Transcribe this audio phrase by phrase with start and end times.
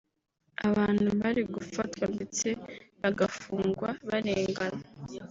[0.67, 2.47] abantu bari gufatwa ndetse
[3.01, 4.85] bagafungwa barengana